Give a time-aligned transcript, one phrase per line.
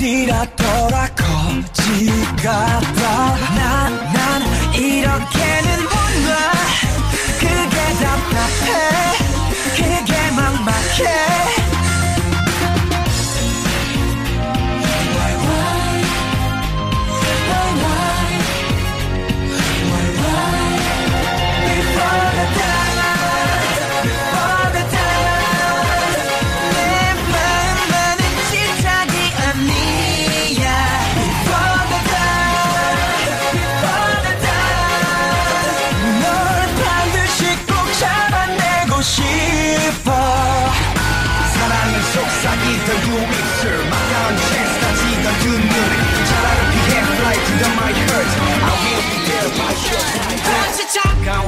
[0.00, 2.06] 니라더라 거지
[2.42, 3.59] 같아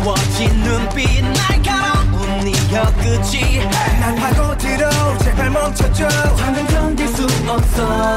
[0.02, 3.64] 차가워진 눈빛 날카로운 네 혀끝이
[4.00, 8.16] 날 파고들어 제발 멈춰줘 더는 견딜 수 없어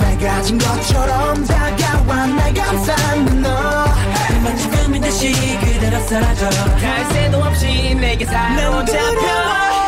[0.00, 8.24] 날 가진 것처럼 다가와 날 감싸는 너만 죽음이 다시 그대로 사라져 갈 새도 없이 내게
[8.24, 9.85] 사로잡혀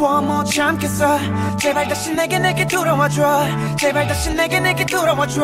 [0.00, 1.18] 네가 그리워 못 참겠어.
[1.58, 3.76] 제발 다시 내게 내게 돌아와줘.
[3.78, 5.42] 제발 다시 내게 내게 돌아와줘.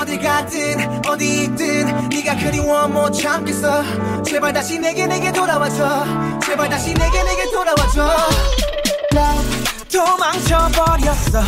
[0.00, 4.22] 어디 가든 어디 있든 네가 그리워 못 참겠어.
[4.22, 6.40] 제발 다시 내게 내게 돌아와줘.
[6.42, 8.10] 제발 다시 내게 내게 돌아와줘
[9.92, 11.42] 도망쳐버렸어.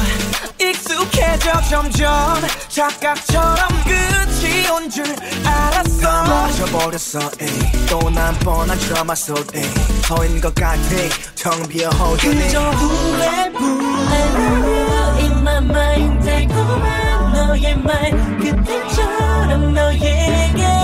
[0.60, 2.34] 익숙해져 점점
[2.68, 5.04] 착각처럼 끝이 온 줄
[5.44, 6.24] 알았어.
[7.40, 7.86] 에이.
[7.88, 9.62] 또난 뻔한 드라마 속 에이.
[10.02, 10.78] 서인 것 같아.
[11.36, 12.46] 텅 비어 허전해.
[12.46, 13.62] 그저 후회뿐
[15.18, 18.10] In my mind 달콤한 너의 말.
[18.38, 20.81] 그때처럼 너에게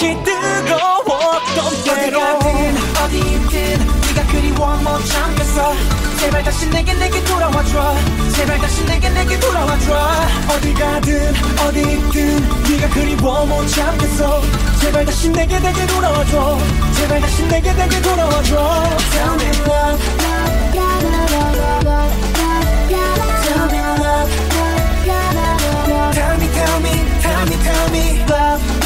[0.00, 3.78] 다시 뜨거웠던 때로 어디 가든 어디 있든
[4.14, 5.74] 네가 그리워 못 참겠어
[6.18, 7.96] 제발 다시 내게 내게 돌아와줘
[8.34, 9.94] 제발 다시 내게 내게 돌아와줘
[10.48, 11.34] 어디 가든
[11.66, 14.40] 어디 있든 네가 그리워 못 참겠어
[14.80, 16.58] 제발 다시 내게 내게 돌아와줘
[16.96, 18.56] 제발 다시 내게 내게 돌아와줘
[19.12, 20.00] Tell me love
[20.72, 20.96] Tell
[23.68, 24.30] me love
[26.14, 28.79] Tell me tell me tell me tell me love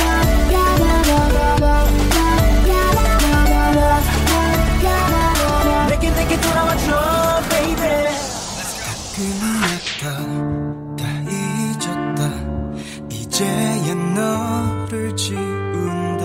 [13.85, 16.25] 이제야 너를 지운다.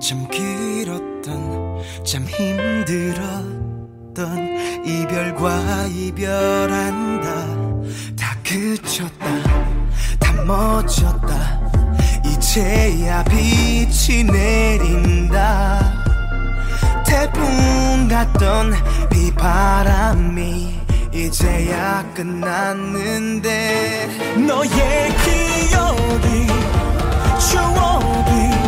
[0.00, 4.16] 참 길었던 참 힘들었던
[4.84, 7.30] 이별과 이별한다.
[8.16, 9.26] 다 그쳤다
[10.18, 11.60] 다 멎었다.
[12.26, 15.94] 이제야 빛이 내린다.
[17.06, 18.72] 태풍 같던
[19.10, 20.83] 비바람이
[21.14, 24.08] 이제야 끝났는데
[24.48, 26.48] 너의 기억이
[27.38, 28.63] 추억이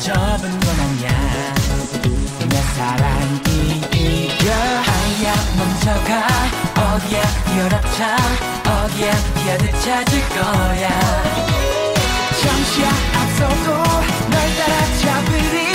[0.00, 1.54] 좁은 건아야
[2.48, 6.26] 내 사랑이 이겨 아야 멈춰가.
[6.94, 7.22] 어디야
[7.58, 8.16] 열어차?
[8.64, 10.88] 어디야 길을 찾을 거야?
[12.40, 13.66] 잠시야 앞서도
[14.30, 15.67] 널 따라 잡으리.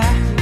[0.00, 0.39] Yeah.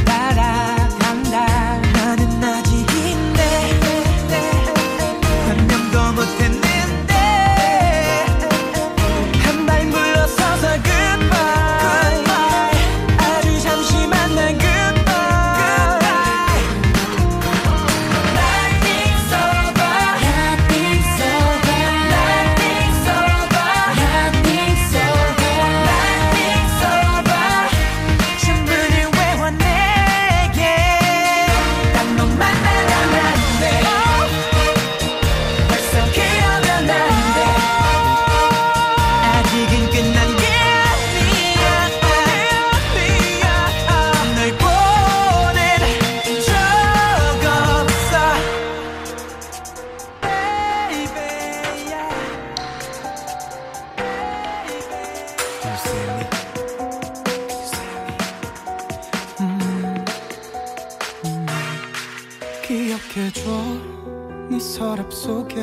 [64.51, 65.57] 네 서랍 속에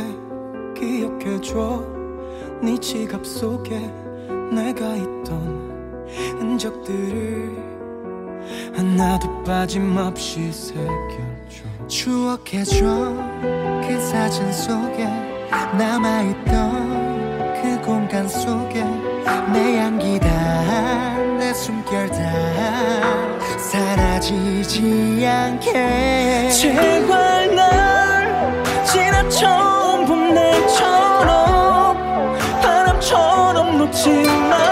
[0.78, 1.84] 기억해줘.
[2.62, 3.80] 네 지갑 속에
[4.52, 6.06] 내가 있던
[6.40, 7.52] 흔적들을
[8.76, 11.64] 하나도 빠짐없이 새겨줘.
[11.88, 12.86] 추억해줘.
[13.88, 15.06] 그 사진 속에
[15.78, 18.84] 남아있던 그 공간 속에
[19.52, 22.20] 내 향기 다내 숨결 다.
[23.58, 26.50] 사라지지 않게.
[26.52, 27.85] 제발 날
[34.04, 34.65] 바람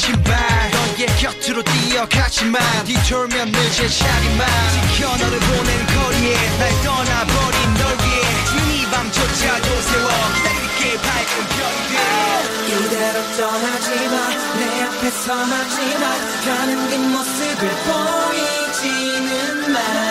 [0.00, 0.34] 신발.
[0.70, 4.46] 너의 곁으로 뛰어가지만 뒤돌면 늦은 자리만.
[4.72, 11.94] 지켜 너를 보낸 거리에 날 떠나버린 널 위해 주니 밤조차도 세워 기다릴게 밝은 별이들
[12.70, 14.14] 이대로 떠나지마.
[14.58, 16.04] 내 앞에서 막지마
[16.46, 19.28] 가는 뒷모습을 보이지는
[19.72, 20.09] 마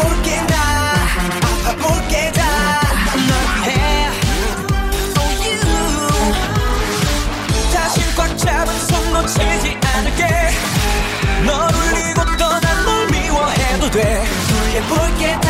[0.00, 0.54] 잡아볼게 나
[1.66, 3.28] 아파볼게 다널
[3.66, 4.08] 위해
[5.18, 5.60] Oh you.
[7.72, 10.50] 다시 꽉 잡은 손 놓치지 않을게.
[11.44, 14.24] 널 울리고 떠난 널 미워해도 돼.
[14.48, 15.49] 돌려볼게 다